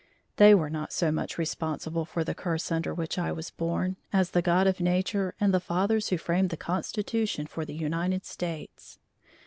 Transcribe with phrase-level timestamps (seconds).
[0.37, 4.31] They were not so much responsible for the curse under which I was born, as
[4.31, 8.97] the God of nature and the fathers who framed the Constitution for the United States.